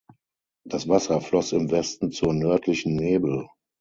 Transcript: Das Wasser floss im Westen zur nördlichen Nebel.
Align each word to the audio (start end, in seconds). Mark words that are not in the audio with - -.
Das 0.67 0.87
Wasser 0.87 1.21
floss 1.21 1.51
im 1.51 1.69
Westen 1.69 2.09
zur 2.11 2.33
nördlichen 2.33 2.95
Nebel. 2.95 3.47